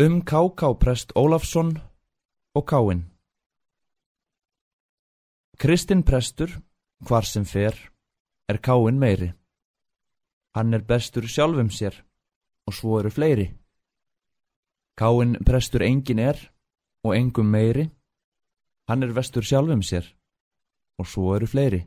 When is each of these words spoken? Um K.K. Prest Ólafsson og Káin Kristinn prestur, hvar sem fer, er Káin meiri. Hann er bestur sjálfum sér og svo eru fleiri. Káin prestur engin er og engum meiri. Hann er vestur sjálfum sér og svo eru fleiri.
Um 0.00 0.22
K.K. 0.22 0.78
Prest 0.78 1.12
Ólafsson 1.16 1.72
og 2.54 2.64
Káin 2.70 3.00
Kristinn 5.58 6.04
prestur, 6.06 6.52
hvar 7.02 7.26
sem 7.26 7.42
fer, 7.44 7.74
er 8.48 8.58
Káin 8.62 9.00
meiri. 9.02 9.32
Hann 10.54 10.70
er 10.74 10.84
bestur 10.86 11.26
sjálfum 11.26 11.72
sér 11.74 11.98
og 12.70 12.78
svo 12.78 13.00
eru 13.00 13.10
fleiri. 13.10 13.48
Káin 14.94 15.34
prestur 15.42 15.82
engin 15.82 16.22
er 16.22 16.38
og 17.02 17.16
engum 17.18 17.50
meiri. 17.50 17.90
Hann 18.86 19.02
er 19.02 19.10
vestur 19.18 19.42
sjálfum 19.42 19.82
sér 19.82 20.06
og 20.98 21.10
svo 21.10 21.34
eru 21.34 21.50
fleiri. 21.50 21.82